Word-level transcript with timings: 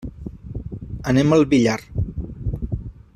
Anem 1.13 1.37
al 1.37 1.45
Villar. 1.53 1.79